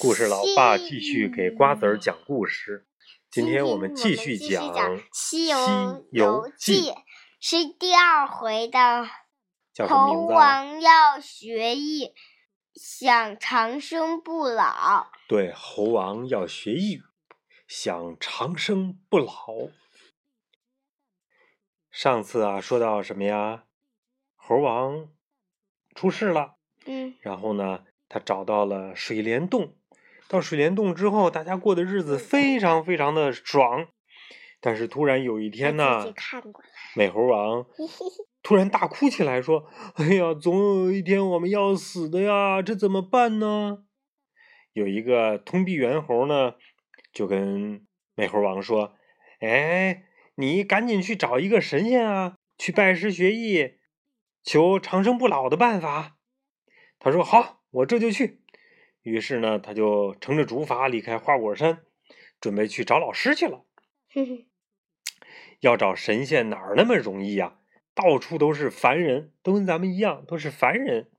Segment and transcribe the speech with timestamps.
[0.00, 2.84] 故事老爸继续给瓜子儿讲故事。
[3.30, 4.64] 今天我们继续讲
[5.12, 6.90] 《西游游记》，
[7.38, 9.06] 是第二回的。
[9.72, 10.32] 叫什么名字？
[10.32, 12.12] 猴王要学艺，
[12.74, 15.06] 想长生不老。
[15.28, 17.00] 对，猴王要学艺，
[17.68, 19.32] 想长生不老。
[21.90, 23.64] 上次啊，说到什么呀？
[24.34, 25.08] 猴王
[25.94, 26.56] 出事了。
[26.84, 27.14] 嗯。
[27.20, 29.76] 然后呢，他找到了水帘洞。
[30.28, 33.86] 到水帘洞之后，大家过的日子非常非常的爽。
[34.60, 36.12] 但是突然有一天呢，
[36.96, 37.66] 美猴王
[38.42, 39.66] 突然大哭起来，说
[39.96, 43.84] ：“哎呀，总有一天我们要死的呀，这怎么办呢？”
[44.72, 46.54] 有一个通臂猿猴呢，
[47.12, 48.94] 就跟美猴王说
[49.40, 50.04] ：“哎，
[50.36, 53.74] 你赶紧去找一个神仙啊，去拜师学艺，
[54.42, 56.16] 求长生不老的办法。”
[56.98, 58.40] 他说：“好，我这就去。”
[59.04, 61.82] 于是呢，他就乘着竹筏离开花果山，
[62.40, 63.64] 准备去找老师去了。
[65.60, 67.58] 要找神仙哪儿那么容易呀？
[67.94, 71.10] 到处都是凡人，都跟咱们一样，都是凡人。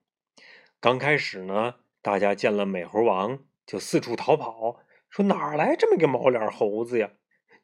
[0.80, 7.11] 刚开始呢，大家见了美猴王就四处逃跑，说哪儿来这么个毛脸猴子呀？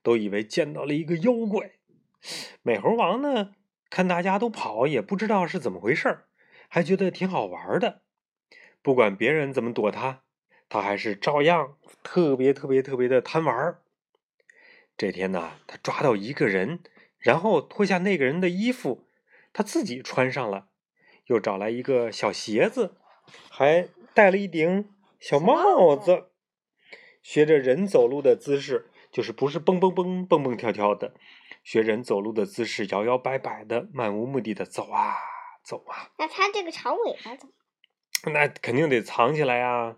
[0.03, 1.71] 都以为见到了一个妖怪。
[2.61, 3.55] 美猴王呢，
[3.89, 6.25] 看大家都跑，也不知道是怎么回事
[6.69, 8.03] 还觉得挺好玩的。
[8.81, 10.23] 不管别人怎么躲他，
[10.69, 13.77] 他还是照样特别特别特别的贪玩
[14.97, 16.81] 这天呢，他抓到一个人，
[17.17, 19.05] 然后脱下那个人的衣服，
[19.53, 20.67] 他自己穿上了，
[21.25, 22.95] 又找来一个小鞋子，
[23.49, 26.27] 还戴了一顶小帽子，
[27.21, 31.13] 学着人走路的姿势，就是不是蹦蹦蹦蹦蹦跳跳的，
[31.63, 35.15] 学人走路的姿势，摇摇摆摆的，漫无目的的走啊
[35.63, 36.11] 走啊。
[36.17, 37.53] 那他这个长尾巴怎么？
[38.25, 39.97] 那肯定得藏起来呀！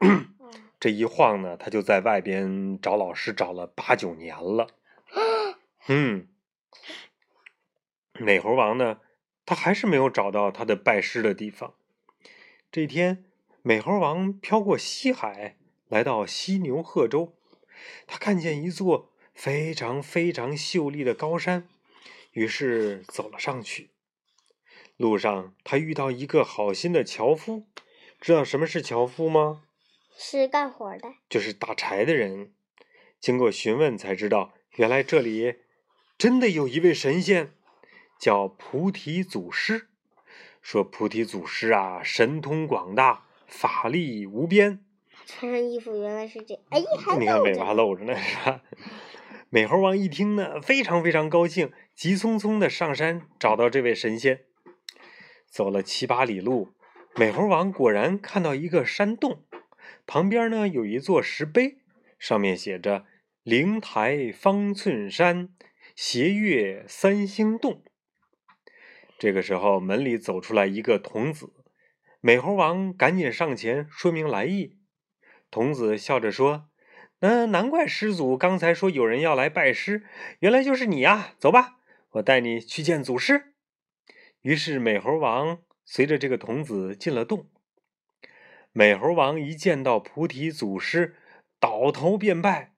[0.80, 4.66] 这一晃呢，他就在外边找老师找了八九年了。
[5.86, 6.28] 嗯，
[8.14, 9.00] 美猴王呢，
[9.46, 11.74] 他还是没有找到他的拜师的地方。
[12.72, 13.24] 这天，
[13.62, 15.56] 美猴王飘过西海，
[15.88, 17.36] 来到犀牛贺州，
[18.08, 21.68] 他看见一座非常非常秀丽的高山，
[22.32, 23.91] 于是走了上去。
[25.02, 27.64] 路上，他遇到一个好心的樵夫，
[28.20, 29.64] 知道什么是樵夫吗？
[30.16, 32.52] 是干活的，就是打柴的人。
[33.18, 35.56] 经过询问才知道，原来这里
[36.16, 37.50] 真的有一位神仙，
[38.16, 39.88] 叫菩提祖师。
[40.60, 44.84] 说菩提祖师啊，神通广大，法力无边。
[45.26, 48.60] 穿上衣服原来是这，哎，还你看尾巴露着呢，是吧？
[49.50, 54.44] 美猴王一听呢，非常非常高兴，急匆匆的上山找到这位神仙。
[55.52, 56.72] 走了七八里路，
[57.14, 59.44] 美猴王果然看到一个山洞，
[60.06, 61.76] 旁边呢有一座石碑，
[62.18, 63.04] 上面写着
[63.44, 65.50] “灵台方寸山，
[65.94, 67.82] 斜月三星洞”。
[69.18, 71.52] 这个时候，门里走出来一个童子，
[72.22, 74.78] 美猴王赶紧上前说明来意。
[75.50, 76.70] 童子笑着说
[77.20, 80.06] ：“那难怪师祖刚才说有人要来拜师，
[80.38, 81.34] 原来就是你呀！
[81.38, 81.76] 走吧，
[82.12, 83.51] 我带你去见祖师。”
[84.42, 87.48] 于是美猴王随着这个童子进了洞。
[88.72, 91.16] 美猴王一见到菩提祖师，
[91.60, 92.74] 倒头便拜：“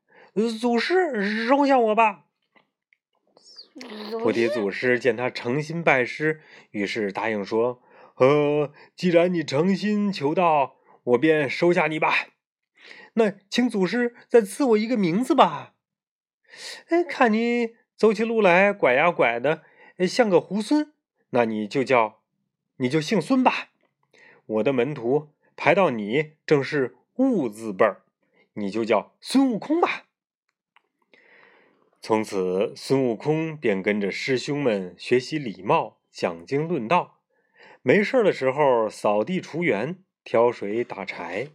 [0.60, 0.94] 祖师
[1.46, 2.24] 容下我吧。”
[4.20, 7.82] 菩提祖师见他诚心拜师，于是答应说
[8.18, 12.12] ：“呃，既然你诚心求道，我便收下你吧。
[13.14, 15.74] 那请祖师再赐我一个名字吧。
[16.88, 19.62] 哎，看你走起路来拐呀拐的，
[20.06, 20.90] 像个猢狲。”
[21.34, 22.20] 那你就叫，
[22.76, 23.70] 你就姓孙吧。
[24.46, 28.02] 我的门徒排到你正是悟字辈儿，
[28.52, 30.06] 你就叫孙悟空吧。
[32.00, 37.18] 从此，孙悟空便跟着师兄们学习礼貌、讲经论道，
[37.82, 41.48] 没事的时候扫地除园、挑水打柴。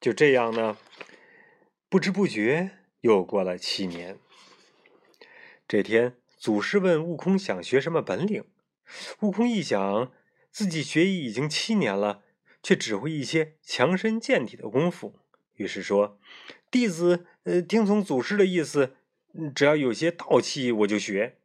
[0.00, 0.78] 就这样呢，
[1.88, 2.70] 不知不觉
[3.00, 4.16] 又过了七年。
[5.66, 6.14] 这天。
[6.36, 8.44] 祖师问悟空想学什么本领，
[9.20, 10.12] 悟空一想，
[10.50, 12.22] 自己学艺已经七年了，
[12.62, 15.18] 却只会一些强身健体的功夫，
[15.54, 16.20] 于是说
[16.70, 18.96] ：“弟子呃听从祖师的意思，
[19.54, 21.38] 只要有些道气我就学。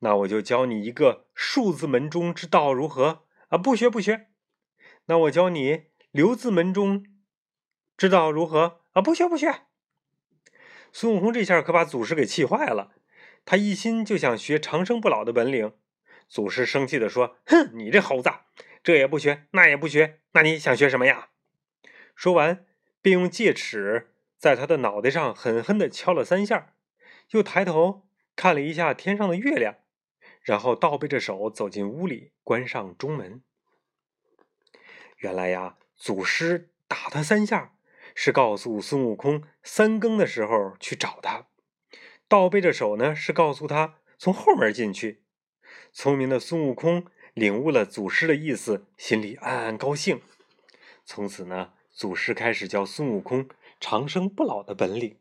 [0.00, 3.24] 那我就教你一个数字门中之道如何？
[3.48, 4.28] 啊，不学不学。
[5.06, 7.06] 那我教你留字门中
[7.96, 8.82] 之道如何？
[8.92, 9.62] 啊，不学不学。”
[10.92, 12.92] 孙悟空这下可把祖师给气坏了。
[13.44, 15.72] 他一心就想学长生不老的本领，
[16.28, 18.30] 祖师生气地说：“哼，你这猴子，
[18.82, 21.28] 这也不学，那也不学，那你想学什么呀？”
[22.16, 22.64] 说完，
[23.02, 26.74] 便用戒尺在他的脑袋上狠狠地敲了三下，
[27.30, 28.06] 又抬头
[28.36, 29.76] 看了一下天上的月亮，
[30.40, 33.42] 然后倒背着手走进屋里，关上中门。
[35.18, 37.74] 原来呀，祖师打他三下，
[38.14, 41.48] 是告诉孙悟空三更的时候去找他；
[42.28, 45.22] 倒背着手呢，是告诉他从后门进去。
[45.92, 50.20] 聪明的孙悟空领悟了祖师的意思，心里暗暗高兴。
[51.04, 51.72] 从此呢。
[51.96, 53.48] 祖师开始教孙悟空
[53.78, 55.16] 长生不老的本领，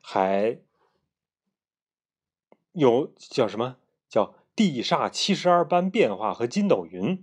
[0.00, 0.60] 还
[2.72, 3.76] 有叫什么
[4.08, 7.22] 叫地煞七十二般变化和筋斗云。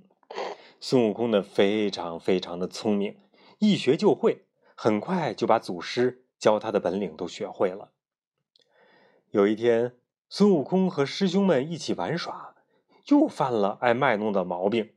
[0.80, 3.18] 孙悟空呢，非常非常的聪明，
[3.58, 4.46] 一学就会，
[4.76, 7.95] 很快就把祖师教他的本领都学会了。
[9.36, 9.92] 有一天，
[10.30, 12.56] 孙悟空和师兄们一起玩耍，
[13.08, 14.94] 又犯了爱卖弄的毛病。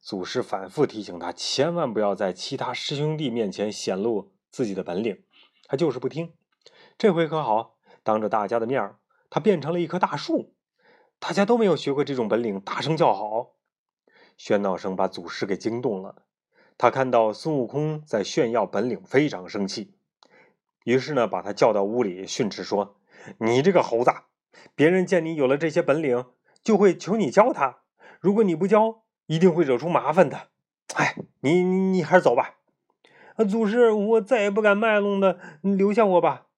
[0.00, 5.24] 祖师反复提醒他，千万不要在其他师兄弟面前显露自己的本领，
[5.64, 6.32] 他就是不听。
[6.96, 8.94] 这回可好，当着大家的面
[9.28, 10.54] 他变成了一棵大树。
[11.18, 13.56] 大家都没有学过这种本领，大声叫好，
[14.38, 16.22] 喧闹声把祖师给惊动了。
[16.78, 19.96] 他看到孙悟空在炫耀本领，非常生气，
[20.84, 22.94] 于是呢，把他叫到屋里训斥说
[23.38, 24.12] ：“你这个猴子，
[24.74, 26.26] 别人见你有了这些本领，
[26.62, 27.80] 就会求你教他。
[28.20, 30.48] 如果你不教，”一定会惹出麻烦的，
[30.96, 32.56] 哎，你你还是走吧。
[33.48, 36.48] 祖师，我再也不敢卖弄的，留下我吧。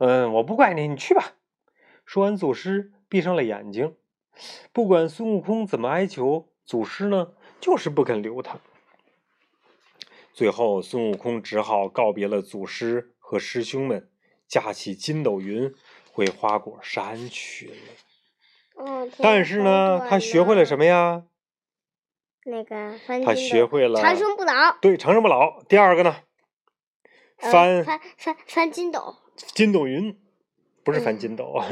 [0.00, 1.32] 嗯，我不怪你，你去吧。
[2.04, 3.96] 说完，祖师闭上了眼睛。
[4.70, 8.58] 不管孙悟空怎么哀求，祖师呢，就是不肯留他。
[10.34, 14.10] 最后，孙悟空只好告别了祖师和师兄们，
[14.48, 15.72] 驾起筋斗云
[16.12, 19.08] 回花果山去了。
[19.18, 21.24] 但是呢，他学会了什么呀？
[22.46, 25.62] 那个他学会了长生不老，对，长生不老。
[25.62, 26.16] 第二个呢，
[27.38, 30.20] 翻翻翻翻筋斗，筋斗云，
[30.84, 31.54] 不是翻筋斗。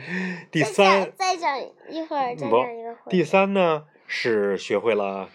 [0.50, 1.60] 第三，再讲
[1.90, 2.96] 一会儿，再讲一个。
[3.10, 5.28] 第三呢是学会了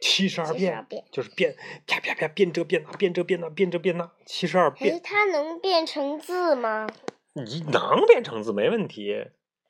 [0.00, 1.54] 七十二变，就是变
[1.86, 5.00] 啪啪啪变这变那，变这变那，变这变那，七十二变。
[5.04, 6.88] 它能变成字吗？
[7.34, 9.14] 你能变成字没问题。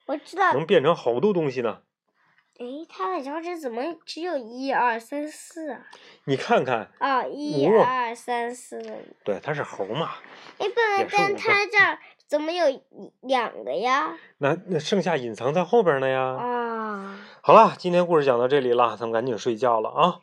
[0.06, 0.52] 我知道。
[0.54, 1.82] 能变成好多东西呢。
[2.58, 5.86] 哎，它的脚趾怎么只有一二三四啊？
[6.24, 6.90] 你看看。
[7.00, 8.80] 哦，一二三四。
[9.24, 10.12] 对，它是猴嘛。
[10.58, 10.74] 哎，不，
[11.10, 11.98] 但它这儿
[12.30, 12.64] 怎么有
[13.22, 14.14] 两个呀？
[14.38, 16.22] 那那剩下隐藏在后边呢呀。
[16.22, 17.26] 啊。
[17.40, 20.20] 好了，今天故事讲到这里了，咱们赶紧睡觉了啊！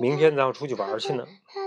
[0.00, 1.24] 明天咱要出去玩去呢。